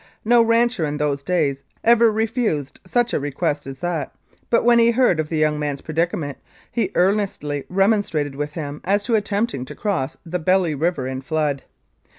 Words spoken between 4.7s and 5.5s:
he heard of the